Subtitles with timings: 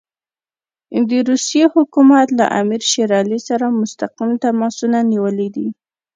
[1.09, 5.67] د روسیې حکومت له امیر شېر علي سره مستقیم تماسونه نیولي دي.